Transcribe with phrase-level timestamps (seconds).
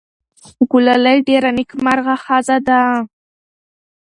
[0.71, 2.81] ګلالۍ ډېره نېکمرغه ښځه ده.